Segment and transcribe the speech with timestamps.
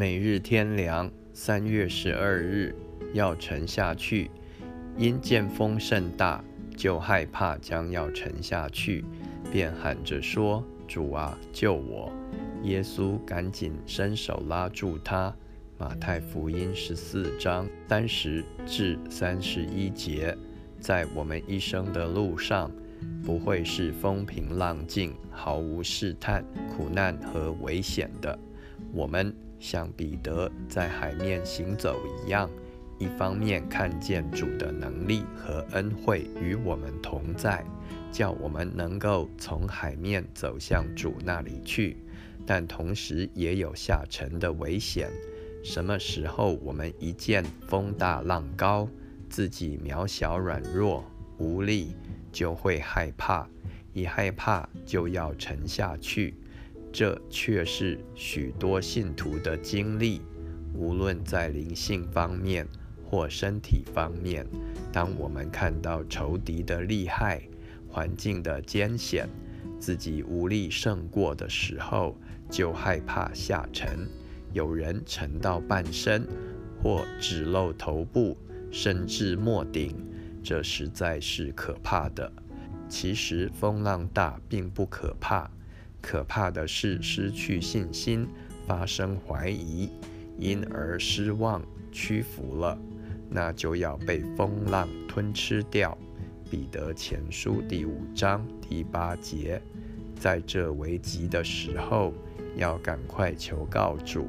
[0.00, 2.74] 每日天凉，三月十二日
[3.12, 4.30] 要沉下去，
[4.96, 6.42] 因见风甚大，
[6.74, 9.04] 就害怕将要沉下去，
[9.52, 12.10] 便喊着说：“主啊，救我！”
[12.64, 15.36] 耶稣赶紧伸手拉住他。
[15.76, 20.34] 马太福音十四章三十至三十一节，
[20.78, 22.72] 在我们一生的路上，
[23.22, 26.42] 不会是风平浪静、毫无试探、
[26.74, 28.38] 苦难和危险的。
[28.94, 32.50] 我们像彼得在海面行走一样，
[32.98, 37.64] 一方面看见主的能力和恩惠与我们同在，
[38.10, 41.96] 叫我们能够从海面走向主那里去，
[42.46, 45.08] 但同时也有下沉的危险。
[45.62, 48.88] 什么时候我们一见风大浪高，
[49.28, 51.04] 自己渺小软弱
[51.36, 51.94] 无力，
[52.32, 53.46] 就会害怕，
[53.92, 56.34] 一害怕就要沉下去。
[56.92, 60.20] 这却是许多信徒的经历，
[60.74, 62.66] 无论在灵性方面
[63.04, 64.46] 或身体方面。
[64.92, 67.42] 当我们看到仇敌的厉害、
[67.88, 69.28] 环境的艰险，
[69.78, 72.16] 自己无力胜过的时候，
[72.50, 74.08] 就害怕下沉。
[74.52, 76.26] 有人沉到半身，
[76.82, 78.36] 或只露头部，
[78.72, 79.94] 甚至没顶，
[80.42, 82.32] 这实在是可怕的。
[82.88, 85.48] 其实风浪大并不可怕，
[86.00, 88.26] 可怕的是失去信心，
[88.66, 89.90] 发生怀疑，
[90.38, 91.62] 因而失望
[91.92, 92.78] 屈服了，
[93.28, 95.96] 那就要被风浪吞吃掉。
[96.50, 99.60] 彼得前书第五章第八节，
[100.18, 102.12] 在这危急的时候。
[102.56, 104.26] 要赶快求告主，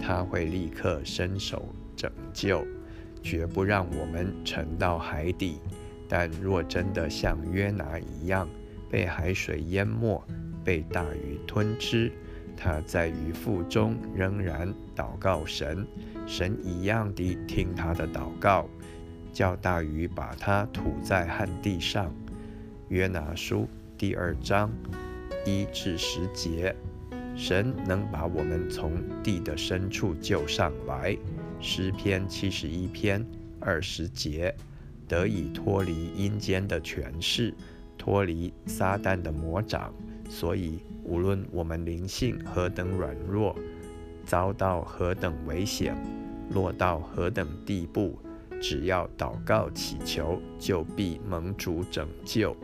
[0.00, 2.64] 他会立刻伸手拯救，
[3.24, 5.58] 绝不让我们沉到海底。
[6.08, 8.48] 但若真的像约拿一样
[8.88, 10.22] 被海水淹没，
[10.66, 12.10] 被大鱼吞吃，
[12.56, 15.86] 他在鱼腹中仍然祷告神，
[16.26, 18.68] 神一样地听他的祷告，
[19.32, 22.12] 叫大鱼把他吐在旱地上。
[22.88, 24.68] 约拿书第二章
[25.44, 26.74] 一至十节。
[27.36, 31.16] 神能把我们从地的深处救上来，
[31.60, 33.24] 诗篇七十一篇
[33.60, 34.52] 二十节，
[35.06, 37.54] 得以脱离阴间的权势，
[37.96, 39.94] 脱离撒旦的魔掌。
[40.28, 43.56] 所以，无论我们灵性何等软弱，
[44.24, 45.96] 遭到何等危险，
[46.50, 48.18] 落到何等地步，
[48.60, 52.56] 只要祷告祈求，就必蒙主拯救。